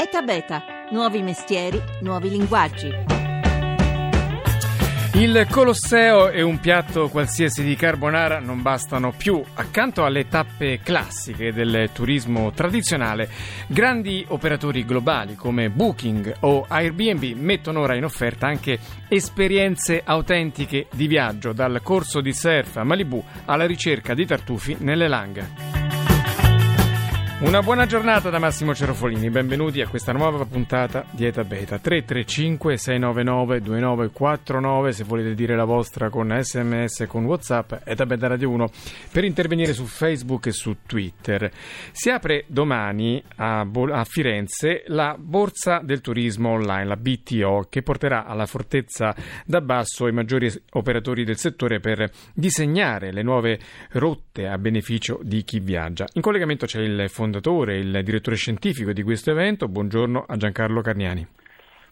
[0.00, 0.62] ETA Beta,
[0.92, 2.88] nuovi mestieri, nuovi linguaggi.
[5.14, 9.42] Il Colosseo e un piatto qualsiasi di carbonara non bastano più.
[9.54, 13.28] Accanto alle tappe classiche del turismo tradizionale,
[13.66, 18.78] grandi operatori globali come Booking o Airbnb mettono ora in offerta anche
[19.08, 25.08] esperienze autentiche di viaggio, dal corso di surf a Malibu alla ricerca di tartufi nelle
[25.08, 25.77] langhe.
[27.40, 32.76] Una buona giornata da Massimo Cerofolini, benvenuti a questa nuova puntata di Eta Beta 335
[32.76, 38.68] 699 2949 se volete dire la vostra con sms con whatsapp Eta Beta Radio 1
[39.12, 41.48] per intervenire su Facebook e su Twitter.
[41.92, 47.82] Si apre domani a, Bo- a Firenze la Borsa del Turismo Online, la BTO, che
[47.82, 49.14] porterà alla fortezza
[49.46, 53.60] da basso i maggiori operatori del settore per disegnare le nuove
[53.90, 56.04] rotte a beneficio di chi viaggia.
[56.14, 59.68] In collegamento c'è il fondatore fondatore, il direttore scientifico di questo evento.
[59.68, 61.26] Buongiorno a Giancarlo Carniani.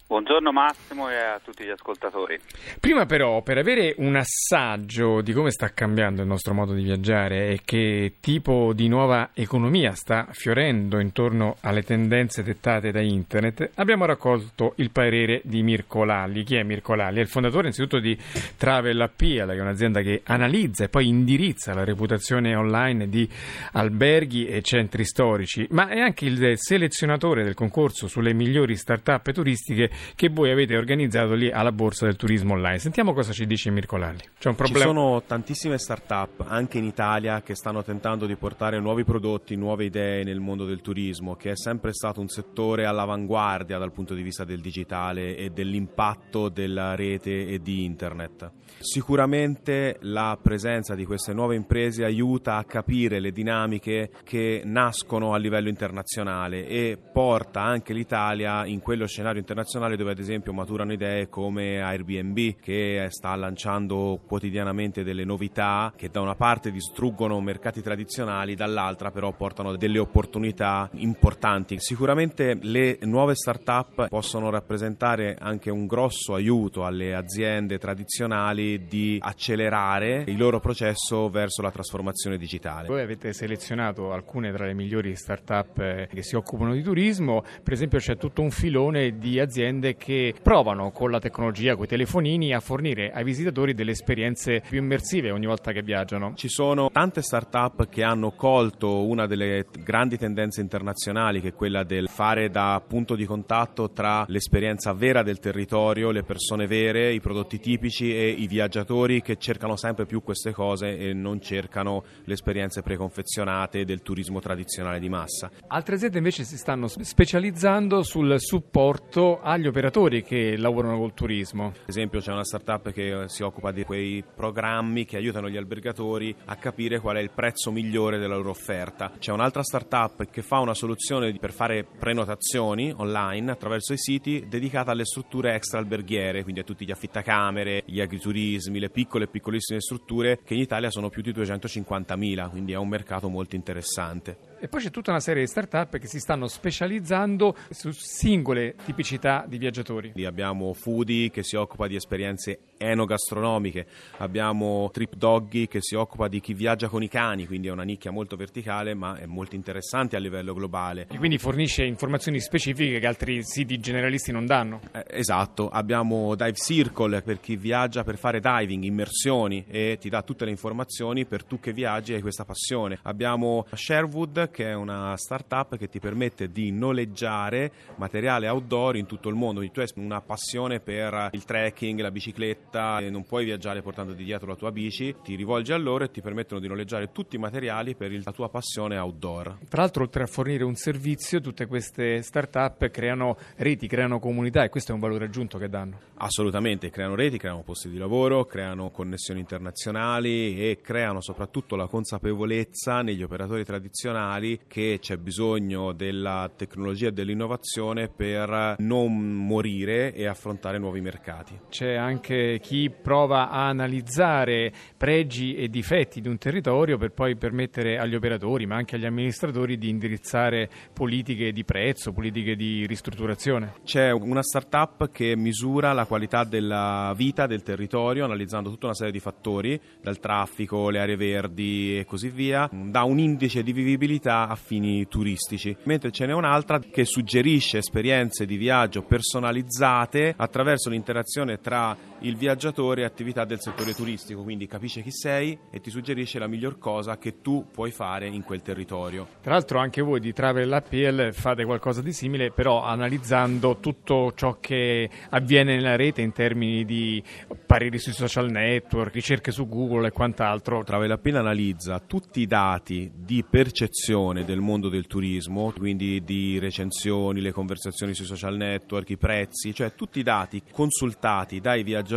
[0.09, 2.39] Buongiorno Massimo e a tutti gli ascoltatori.
[2.79, 7.49] Prima però, per avere un assaggio di come sta cambiando il nostro modo di viaggiare
[7.49, 14.05] e che tipo di nuova economia sta fiorendo intorno alle tendenze dettate da Internet, abbiamo
[14.05, 16.45] raccolto il parere di Mirko Lalli.
[16.45, 17.19] Chi è Mirko Lalli?
[17.19, 18.17] È il fondatore innanzitutto di
[18.57, 23.29] Travel Appeal, che è un'azienda che analizza e poi indirizza la reputazione online di
[23.73, 29.95] alberghi e centri storici, ma è anche il selezionatore del concorso sulle migliori start-up turistiche
[30.15, 32.79] che voi avete organizzato lì alla Borsa del Turismo Online.
[32.79, 34.21] Sentiamo cosa ci dice Mirko Lalli.
[34.39, 34.85] C'è un problema?
[34.85, 39.85] Ci sono tantissime start-up, anche in Italia, che stanno tentando di portare nuovi prodotti, nuove
[39.85, 44.23] idee nel mondo del turismo, che è sempre stato un settore all'avanguardia dal punto di
[44.23, 48.51] vista del digitale e dell'impatto della rete e di internet.
[48.79, 55.39] Sicuramente la presenza di queste nuove imprese aiuta a capire le dinamiche che nascono a
[55.39, 60.93] livello internazionale e porta anche l'Italia in quello scenario internazionale internazionale dove ad esempio maturano
[60.93, 67.81] idee come Airbnb che sta lanciando quotidianamente delle novità che da una parte distruggono mercati
[67.81, 71.79] tradizionali, dall'altra però portano delle opportunità importanti.
[71.79, 80.25] Sicuramente le nuove start-up possono rappresentare anche un grosso aiuto alle aziende tradizionali di accelerare
[80.27, 82.89] il loro processo verso la trasformazione digitale.
[82.89, 87.73] Voi avete selezionato alcune tra le migliori start-up eh, che si occupano di turismo, per
[87.73, 91.89] esempio c'è tutto un filone di aziende aziende che provano con la tecnologia, con i
[91.89, 96.33] telefonini, a fornire ai visitatori delle esperienze più immersive ogni volta che viaggiano.
[96.35, 101.85] Ci sono tante start-up che hanno colto una delle grandi tendenze internazionali, che è quella
[101.85, 107.21] del fare da punto di contatto tra l'esperienza vera del territorio, le persone vere, i
[107.21, 112.35] prodotti tipici e i viaggiatori che cercano sempre più queste cose e non cercano le
[112.35, 115.51] esperienze preconfezionate del turismo tradizionale di massa.
[115.69, 121.67] Altre aziende invece si stanno specializzando sul supporto agli gli operatori che lavorano col turismo.
[121.67, 126.35] Ad esempio c'è una startup che si occupa di quei programmi che aiutano gli albergatori
[126.45, 129.13] a capire qual è il prezzo migliore della loro offerta.
[129.19, 134.93] C'è un'altra startup che fa una soluzione per fare prenotazioni online attraverso i siti dedicata
[134.93, 139.81] alle strutture extra alberghiere, quindi a tutti gli affittacamere, gli agriturismi, le piccole e piccolissime
[139.81, 144.55] strutture che in Italia sono più di 250.000, quindi è un mercato molto interessante.
[144.67, 149.45] E poi c'è tutta una serie di start-up che si stanno specializzando su singole tipicità
[149.47, 150.11] di viaggiatori.
[150.17, 153.87] Lì abbiamo Foodie che si occupa di esperienze enogastronomiche,
[154.19, 157.85] abbiamo Trip Doggy che si occupa di chi viaggia con i cani, quindi è una
[157.85, 161.07] nicchia molto verticale ma è molto interessante a livello globale.
[161.13, 164.81] E quindi fornisce informazioni specifiche che altri siti generalisti non danno.
[164.91, 170.23] Eh, esatto, abbiamo Dive Circle per chi viaggia per fare diving, immersioni e ti dà
[170.23, 172.99] tutte le informazioni per tu che viaggi e hai questa passione.
[173.03, 179.29] Abbiamo Sherwood che è una startup che ti permette di noleggiare materiale outdoor in tutto
[179.29, 183.45] il mondo, quindi tu hai una passione per il trekking, la bicicletta e non puoi
[183.45, 187.13] viaggiare portandoti dietro la tua bici, ti rivolgi a loro e ti permettono di noleggiare
[187.13, 189.59] tutti i materiali per la tua passione outdoor.
[189.69, 194.71] Tra l'altro, oltre a fornire un servizio, tutte queste start-up creano reti, creano comunità e
[194.71, 195.99] questo è un valore aggiunto che danno.
[196.15, 203.03] Assolutamente, creano reti, creano posti di lavoro, creano connessioni internazionali e creano soprattutto la consapevolezza
[203.03, 204.36] negli operatori tradizionali
[204.67, 211.59] che c'è bisogno della tecnologia e dell'innovazione per non morire e affrontare nuovi mercati.
[211.71, 217.99] C'è anche chi prova a analizzare pregi e difetti di un territorio per poi permettere
[217.99, 223.77] agli operatori, ma anche agli amministratori di indirizzare politiche di prezzo, politiche di ristrutturazione.
[223.85, 229.13] C'è una startup che misura la qualità della vita del territorio analizzando tutta una serie
[229.13, 234.25] di fattori, dal traffico, le aree verdi e così via, da un indice di vivibilità
[234.27, 240.91] vita a fini turistici, mentre ce n'è un'altra che suggerisce esperienze di viaggio personalizzate attraverso
[240.91, 241.97] l'interazione tra
[242.27, 246.77] il viaggiatore attività del settore turistico, quindi capisce chi sei e ti suggerisce la miglior
[246.77, 249.29] cosa che tu puoi fare in quel territorio.
[249.41, 254.59] Tra l'altro anche voi di Travel APL fate qualcosa di simile, però analizzando tutto ciò
[254.59, 257.23] che avviene nella rete in termini di
[257.65, 260.83] pareri sui social network, ricerche su Google e quant'altro.
[260.83, 267.41] Travel APL analizza tutti i dati di percezione del mondo del turismo, quindi di recensioni,
[267.41, 272.15] le conversazioni sui social network, i prezzi, cioè tutti i dati consultati dai viaggiatori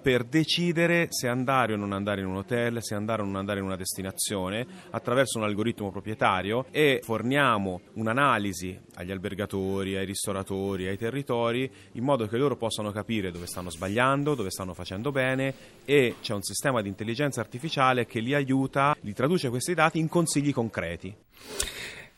[0.00, 3.58] per decidere se andare o non andare in un hotel, se andare o non andare
[3.58, 10.96] in una destinazione attraverso un algoritmo proprietario e forniamo un'analisi agli albergatori, ai ristoratori, ai
[10.96, 15.54] territori in modo che loro possano capire dove stanno sbagliando, dove stanno facendo bene
[15.84, 20.08] e c'è un sistema di intelligenza artificiale che li aiuta, li traduce questi dati in
[20.08, 21.14] consigli concreti.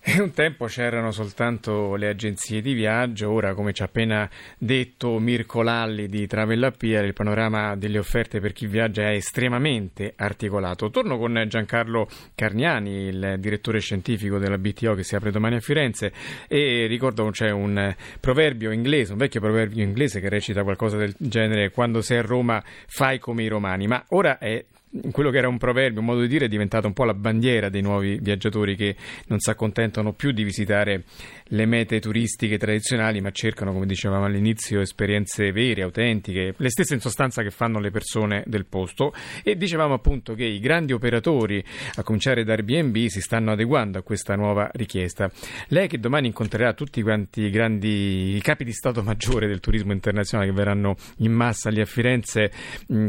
[0.04, 4.28] E un tempo c'erano soltanto le agenzie di viaggio, ora come ci ha appena
[4.58, 10.14] detto Mirko Lalli di Travel Pier, il panorama delle offerte per chi viaggia è estremamente
[10.16, 10.90] articolato.
[10.90, 16.12] Torno con Giancarlo Carniani, il direttore scientifico della BTO che si apre domani a Firenze
[16.48, 21.70] e ricordo c'è un proverbio inglese, un vecchio proverbio inglese che recita qualcosa del genere
[21.70, 24.64] quando sei a Roma fai come i romani, ma ora è
[25.10, 27.68] quello che era un proverbio, un modo di dire, è diventato un po' la bandiera
[27.68, 28.94] dei nuovi viaggiatori che
[29.26, 31.04] non si accontentano più di visitare
[31.44, 37.00] le mete turistiche tradizionali, ma cercano, come dicevamo all'inizio, esperienze vere, autentiche, le stesse in
[37.00, 39.12] sostanza che fanno le persone del posto.
[39.42, 41.64] E dicevamo appunto che i grandi operatori,
[41.96, 45.30] a cominciare da Airbnb, si stanno adeguando a questa nuova richiesta.
[45.68, 50.50] Lei che domani incontrerà tutti quanti i grandi capi di Stato maggiore del turismo internazionale
[50.50, 52.50] che verranno in massa lì a Firenze,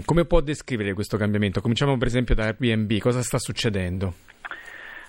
[0.06, 1.62] come può descrivere questo cambiamento?
[1.62, 4.14] Come Cominciamo per esempio da Airbnb, cosa sta succedendo?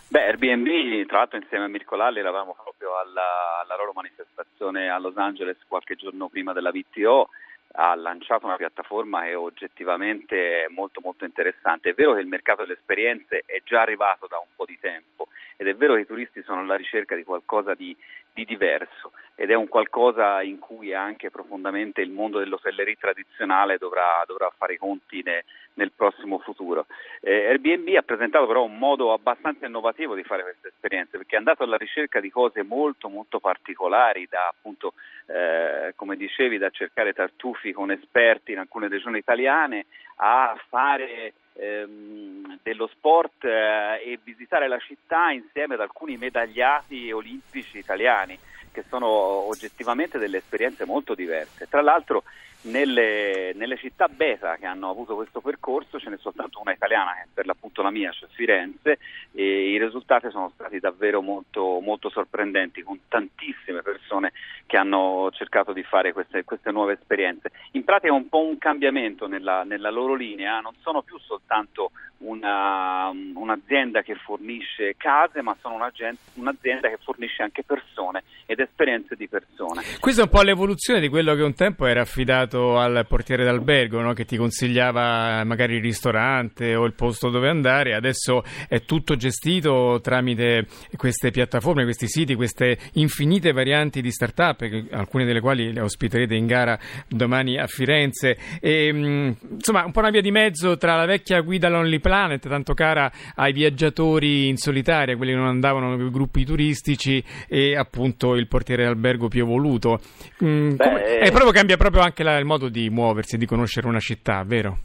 [0.08, 4.98] Beh, Airbnb, tra l'altro insieme a Mirko Lalli eravamo proprio alla, alla loro manifestazione a
[4.98, 7.28] Los Angeles qualche giorno prima della VTO,
[7.72, 11.90] ha lanciato una piattaforma che è oggettivamente molto molto interessante.
[11.90, 15.28] È vero che il mercato delle esperienze è già arrivato da un po' di tempo
[15.58, 17.94] ed è vero che i turisti sono alla ricerca di qualcosa di,
[18.34, 24.22] di diverso ed è un qualcosa in cui anche profondamente il mondo dell'hotelleria tradizionale dovrà,
[24.26, 25.44] dovrà fare i conti ne,
[25.74, 26.86] nel prossimo futuro.
[27.20, 31.38] Eh, Airbnb ha presentato però un modo abbastanza innovativo di fare queste esperienze perché è
[31.38, 34.94] andato alla ricerca di cose molto molto particolari da appunto
[35.26, 42.58] eh, come dicevi da cercare tartufi con esperti in alcune regioni italiane a fare ehm,
[42.62, 48.38] dello sport eh, e visitare la città insieme ad alcuni medagliati olimpici italiani
[48.72, 51.68] che sono oggettivamente delle esperienze molto diverse.
[51.68, 52.24] Tra l'altro
[52.64, 57.22] nelle, nelle, città beta che hanno avuto questo percorso ce n'è soltanto una italiana che
[57.22, 58.98] è per l'appunto la mia, cioè Firenze,
[59.32, 64.32] e i risultati sono stati davvero molto, molto sorprendenti con tantissime persone
[64.66, 67.50] che hanno cercato di fare queste, queste nuove esperienze.
[67.72, 71.90] In pratica è un po' un cambiamento nella, nella loro linea, non sono più soltanto
[72.24, 79.28] una, un'azienda che fornisce case, ma sono un'azienda che fornisce anche persone ed esperienze di
[79.28, 79.82] persone.
[80.00, 84.00] Questa è un po' l'evoluzione di quello che un tempo era affidato al portiere d'albergo,
[84.00, 84.12] no?
[84.12, 90.00] che ti consigliava magari il ristorante o il posto dove andare, adesso è tutto gestito
[90.02, 90.66] tramite
[90.96, 94.62] queste piattaforme, questi siti, queste infinite varianti di start-up,
[94.92, 98.36] alcune delle quali le ospiterete in gara domani a Firenze.
[98.60, 102.74] E, insomma, un po' una via di mezzo tra la vecchia guida Lonely Planet, tanto
[102.74, 108.46] cara ai viaggiatori in solitaria, quelli che non andavano nei gruppi turistici, e appunto il
[108.46, 109.98] portiere d'albergo più evoluto.
[110.44, 113.88] Mm, Beh, come, eh, proprio cambia proprio anche la, il modo di muoversi, di conoscere
[113.88, 114.78] una città, vero?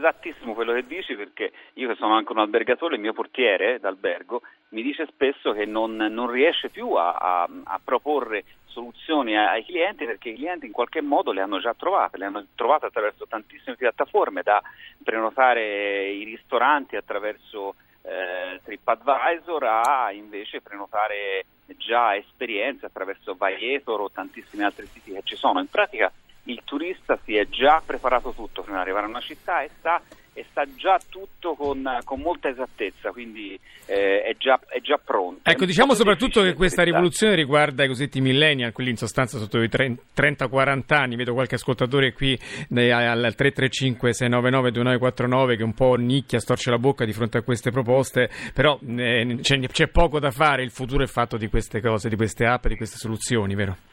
[0.00, 4.40] Esattissimo quello che dici perché io che sono anche un albergatore, il mio portiere d'albergo
[4.70, 10.06] mi dice spesso che non, non riesce più a, a, a proporre soluzioni ai clienti
[10.06, 13.76] perché i clienti in qualche modo le hanno già trovate, le hanno trovate attraverso tantissime
[13.76, 14.62] piattaforme, da
[15.04, 21.44] prenotare i ristoranti attraverso eh, TripAdvisor a invece prenotare
[21.76, 25.60] già esperienze attraverso Viator o tantissimi altri siti che ci sono.
[25.60, 26.10] In pratica
[26.44, 30.00] il turista si è già preparato tutto prima di arrivare a una città e sa
[30.32, 35.40] e sa già tutto con, con molta esattezza, quindi eh, è, già, è, già, pronto.
[35.42, 39.68] Ecco, diciamo soprattutto che questa rivoluzione riguarda i cosiddetti millennial, quelli in sostanza sotto i
[39.68, 41.16] 30-40 anni.
[41.16, 42.38] Vedo qualche ascoltatore qui
[42.70, 48.78] al 335-699-2949 che un po' nicchia, storce la bocca di fronte a queste proposte, però
[48.96, 52.46] eh, c'è, c'è poco da fare, il futuro è fatto di queste cose, di queste
[52.46, 53.89] app, di queste soluzioni, vero?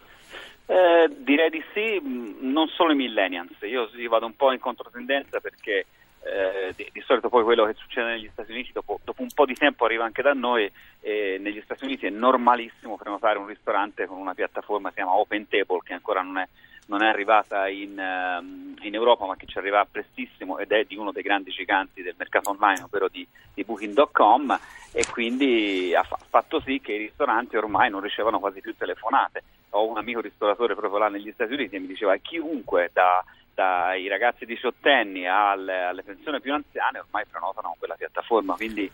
[0.70, 2.02] Eh, direi di sì,
[2.42, 5.86] non solo i millennials, io, vado un po' in controtendenza perché
[6.24, 9.46] eh, di, di, solito poi quello che succede negli Stati Uniti dopo, dopo un po'
[9.46, 10.70] di tempo arriva anche da noi
[11.00, 15.18] e negli Stati Uniti è normalissimo prenotare un ristorante con una piattaforma che si chiama
[15.18, 16.48] Open Table che ancora non è,
[16.88, 20.98] non è arrivata in, um, in, Europa ma che ci arriverà prestissimo ed è di
[20.98, 24.60] uno dei grandi giganti del mercato online ovvero di, di Booking.com
[24.92, 29.88] e quindi ha fatto sì che i ristoranti ormai non ricevano quasi più telefonate ho
[29.88, 33.24] un amico ristoratore proprio là negli Stati Uniti e mi diceva chiunque da
[33.58, 38.90] dai ragazzi diciottenni alle, alle persone più anziane ormai prenotano quella piattaforma, quindi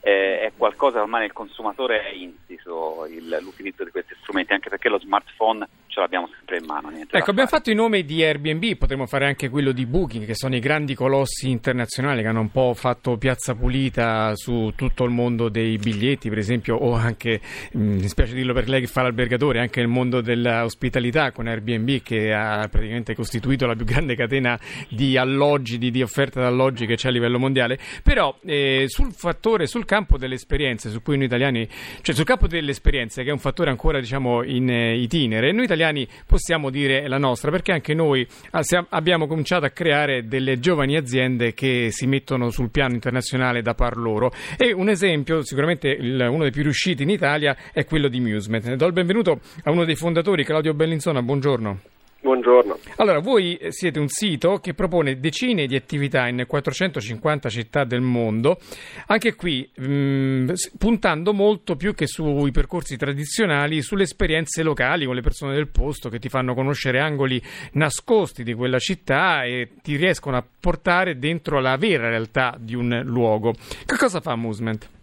[0.00, 4.88] eh, è qualcosa ormai nel consumatore è insiso il, l'utilizzo di questi strumenti, anche perché
[4.88, 6.90] lo smartphone ce l'abbiamo sempre in mano.
[6.90, 10.54] Ecco, abbiamo fatto i nomi di Airbnb, potremmo fare anche quello di Booking, che sono
[10.54, 15.48] i grandi colossi internazionali che hanno un po' fatto piazza pulita su tutto il mondo
[15.48, 17.40] dei biglietti, per esempio, o anche,
[17.76, 22.02] mm, mi spiace dirlo per lei che fa l'albergatore, anche nel mondo dell'ospitalità con Airbnb
[22.02, 26.94] che ha praticamente costituito la più grande catena di alloggi, di, di offerta d'alloggi che
[26.94, 27.78] c'è a livello mondiale.
[28.04, 31.68] Però eh, sul fattore, sul campo delle esperienze, su cui noi italiani,
[32.00, 35.64] cioè sul campo delle esperienze, che è un fattore ancora diciamo in eh, itinere, noi
[35.64, 35.79] italiani
[36.26, 41.54] possiamo dire la nostra, perché anche noi ah, abbiamo cominciato a creare delle giovani aziende
[41.54, 44.32] che si mettono sul piano internazionale da par loro.
[44.56, 48.74] E un esempio, sicuramente uno dei più riusciti in Italia, è quello di Musement.
[48.74, 51.22] Do il benvenuto a uno dei fondatori, Claudio Bellinzona.
[51.22, 51.99] Buongiorno.
[52.22, 52.78] Buongiorno.
[52.96, 58.58] Allora, voi siete un sito che propone decine di attività in 450 città del mondo,
[59.06, 65.14] anche qui mh, mm, puntando molto più che sui percorsi tradizionali, sulle esperienze locali con
[65.14, 69.96] le persone del posto che ti fanno conoscere angoli nascosti di quella città e ti
[69.96, 73.54] riescono a portare dentro la vera realtà di un luogo.
[73.86, 74.99] Che cosa fa Movement?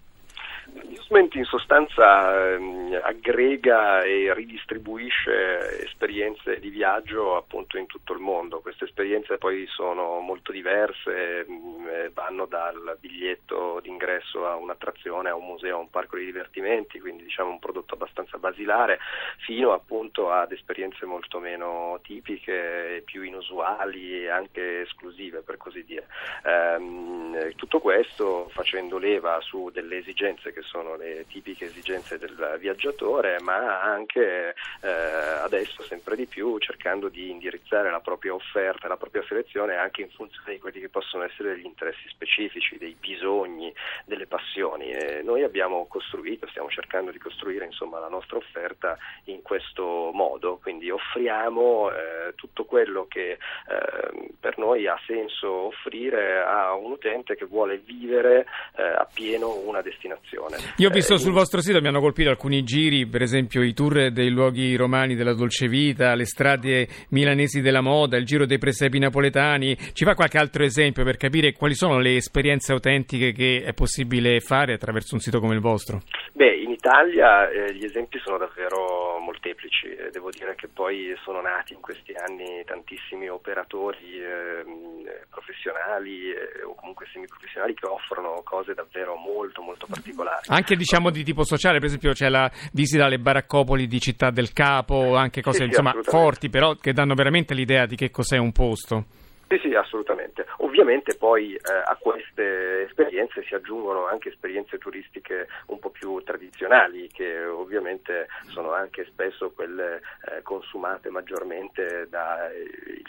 [1.09, 8.59] Movement in sostanza ehm, aggrega e ridistribuisce esperienze di viaggio appunto in tutto il mondo.
[8.59, 15.29] Queste esperienze poi sono molto diverse, mh, mm, eh, vanno dal biglietto d'ingresso a un'attrazione,
[15.29, 18.99] a un museo, a un parco di divertimenti, quindi diciamo un prodotto abbastanza basilare,
[19.37, 26.07] fino appunto ad esperienze molto meno tipiche, più inusuali e anche esclusive per così dire.
[26.43, 33.39] Ehm, tutto questo facendo leva su delle esigenze che sono le tipiche esigenze del viaggiatore,
[33.41, 39.23] ma anche eh, adesso sempre di più cercando di indirizzare la propria offerta, la propria
[39.27, 43.73] selezione anche in funzione di quelli che possono essere degli interessi specifici, dei bisogni,
[44.05, 44.91] delle passioni.
[44.91, 50.57] E noi abbiamo costruito, stiamo cercando di costruire insomma, la nostra offerta in questo modo,
[50.61, 57.35] quindi offriamo eh, tutto quello che eh, per noi ha senso offrire a un utente
[57.35, 60.57] che vuole vivere eh, appieno una destinazione.
[60.77, 63.73] Io io ho visto sul vostro sito, mi hanno colpito alcuni giri, per esempio i
[63.73, 68.57] tour dei luoghi romani della dolce vita, le strade milanesi della moda, il giro dei
[68.57, 69.75] presepi napoletani.
[69.91, 74.39] Ci fa qualche altro esempio per capire quali sono le esperienze autentiche che è possibile
[74.39, 76.03] fare attraverso un sito come il vostro?
[76.31, 79.87] Beh, in Italia eh, gli esempi sono davvero molteplici.
[79.87, 86.31] Eh, devo dire che poi sono nati in questi anni tantissimi operatori ehm, eh, professionali
[86.65, 90.47] o comunque semiprofessionali che offrono cose davvero molto molto particolari.
[90.47, 94.53] Anche diciamo di tipo sociale, per esempio c'è la visita alle baraccopoli di Città del
[94.53, 98.51] Capo, anche cose sì, insomma forti, però che danno veramente l'idea di che cos'è un
[98.51, 99.05] posto.
[99.47, 100.45] Sì, sì, assolutamente.
[100.57, 107.07] Ovviamente poi eh, a queste esperienze si aggiungono anche esperienze turistiche un po' più tradizionali,
[107.07, 112.51] che ovviamente sono anche spesso quelle eh, consumate maggiormente dal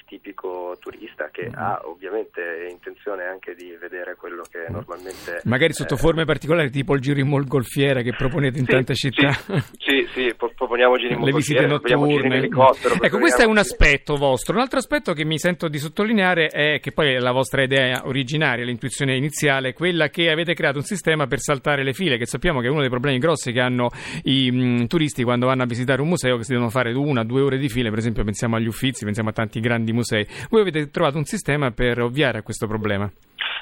[0.07, 1.59] tipico turista che mm-hmm.
[1.59, 5.41] ha ovviamente intenzione anche di vedere quello che normalmente...
[5.45, 8.95] Magari sotto eh, forme particolari, tipo il giro in molgolfiera che proponete in sì, tante
[8.95, 9.31] città.
[9.33, 12.49] Sì, sì, sì proponiamo giri in Le visite notturne.
[13.01, 14.55] Ecco, questo è un aspetto vostro.
[14.55, 18.03] Un altro aspetto che mi sento di sottolineare sottolineare è che poi la vostra idea
[18.05, 22.61] originaria, l'intuizione iniziale, quella che avete creato un sistema per saltare le file, che sappiamo
[22.61, 23.89] che è uno dei problemi grossi che hanno
[24.25, 27.41] i mh, turisti quando vanno a visitare un museo, che si devono fare una, due
[27.41, 30.27] ore di file, per esempio pensiamo agli Uffizi, pensiamo a tanti grandi musei.
[30.51, 33.11] Voi avete trovato un sistema per ovviare a questo problema?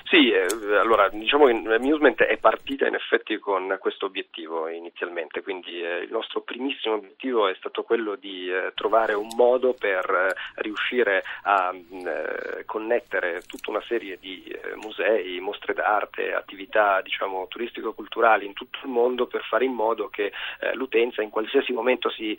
[0.08, 0.46] Sì, eh,
[0.76, 6.12] allora diciamo che Amusement è partita in effetti con questo obiettivo inizialmente, quindi eh, il
[6.12, 11.72] nostro primissimo obiettivo è stato quello di eh, trovare un modo per eh, riuscire a
[11.72, 18.52] mm, eh, connettere tutta una serie di eh, musei, mostre d'arte, attività diciamo turistico-culturali in
[18.52, 20.30] tutto il mondo per fare in modo che
[20.74, 22.36] l'utenza in qualsiasi momento si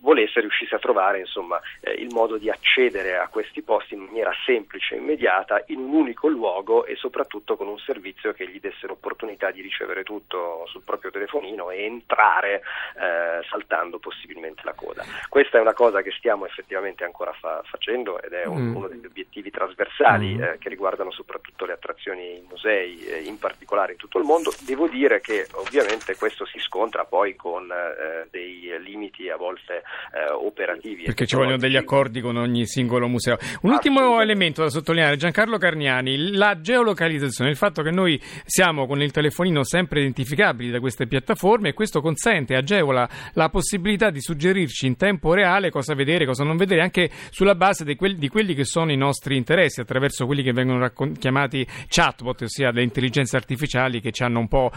[0.00, 1.60] volesse riuscisse a trovare insomma,
[1.96, 6.28] il modo di accedere a questi posti in maniera semplice e immediata in un unico
[6.28, 11.10] luogo e soprattutto con un servizio che gli desse l'opportunità di ricevere tutto sul proprio
[11.10, 15.04] telefonino e entrare eh, saltando possibilmente la coda.
[15.28, 18.76] Questa è una cosa che stiamo effettivamente ancora fa- facendo ed è un, mm.
[18.76, 20.42] uno degli obiettivi trasversali mm.
[20.42, 24.52] eh, che riguardano soprattutto le attrazioni in musei, eh, in particolare in tutto il mondo.
[24.66, 30.32] Devo dire che ovviamente questo si scontra poi con eh, dei limiti a volte eh,
[30.32, 31.04] operativi.
[31.04, 33.36] Perché ci vogliono degli accordi con ogni singolo museo.
[33.62, 39.02] Un ultimo elemento da sottolineare, Giancarlo Carniani, la geolocalizzazione, il fatto che noi siamo con
[39.02, 44.86] il telefonino sempre identificabili da queste piattaforme e questo consente, agevola la possibilità di suggerirci
[44.86, 48.54] in tempo reale cosa vedere, cosa non vedere, anche sulla base di, quelli, di quelli
[48.54, 53.36] che sono i nostri interessi, attraverso quelli che vengono raccon- chiamati chatbot, ossia le intelligenze
[53.36, 54.72] artificiali che ci hanno un po'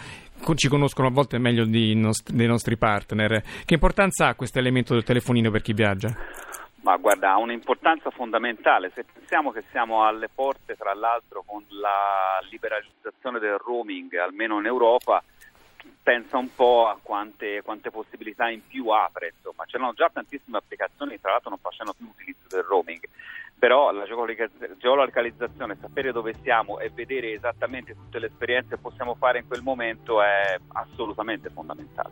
[0.56, 3.42] ci conoscono a volte meglio dei nostri partner.
[3.64, 6.16] Che importanza ha questo elemento del telefonino per chi viaggia?
[6.88, 8.92] Ma guarda, ha un'importanza fondamentale.
[8.96, 14.68] Se pensiamo che siamo alle porte, tra l'altro, con la liberalizzazione del roaming, almeno in
[14.68, 15.22] Europa,
[16.02, 19.34] pensa un po' a quante, quante possibilità in più apre.
[19.36, 23.02] Insomma, c'erano già tantissime applicazioni, tra l'altro non facendo più utilizzo del roaming
[23.60, 29.40] però la geolocalizzazione, sapere dove siamo e vedere esattamente tutte le esperienze che possiamo fare
[29.40, 32.12] in quel momento è assolutamente fondamentale.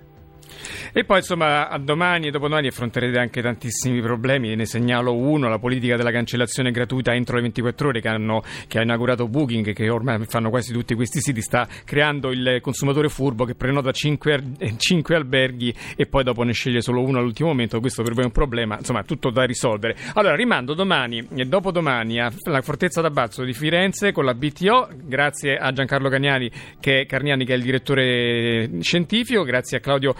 [0.91, 5.59] E poi insomma a domani e dopodomani affronterete anche tantissimi problemi, ne segnalo uno, la
[5.59, 9.89] politica della cancellazione gratuita entro le 24 ore che, hanno, che ha inaugurato Booking, che
[9.89, 14.43] ormai fanno quasi tutti questi siti, sta creando il consumatore furbo che prenota 5,
[14.77, 18.23] 5 eh, alberghi e poi dopo ne sceglie solo uno all'ultimo momento, questo per voi
[18.23, 19.95] è un problema, insomma tutto da risolvere.
[20.13, 25.71] Allora rimando domani e dopodomani alla Fortezza d'Abbazzo di Firenze con la BTO, grazie a
[25.71, 26.49] Giancarlo Carniani
[26.79, 30.15] che, che è il direttore scientifico, grazie a Claudio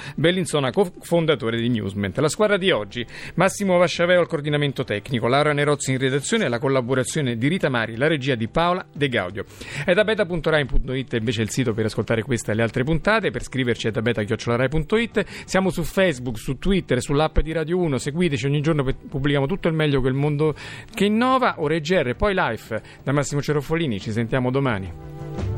[0.55, 2.17] Bellinzona, cofondatore di Newsment.
[2.19, 6.59] La squadra di oggi, Massimo Vasciaveo al coordinamento tecnico, Laura Nerozzi in redazione e la
[6.59, 9.45] collaborazione di Rita Mari, la regia di Paola De Gaudio.
[9.83, 13.87] È da beta.rai.it invece il sito per ascoltare queste e le altre puntate, per scriverci
[13.87, 15.25] è da beta.rai.it.
[15.45, 19.73] Siamo su Facebook, su Twitter, sull'app di Radio 1, seguiteci ogni giorno pubblichiamo tutto il
[19.73, 20.55] meglio che il mondo
[20.93, 21.55] che innova.
[21.57, 25.54] Ora GR, poi live da Massimo Cerofolini, ci sentiamo domani.